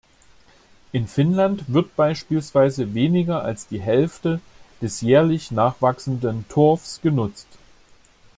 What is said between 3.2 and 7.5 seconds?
als die Hälfte des jährlich nachwachsenden Torfs genutzt.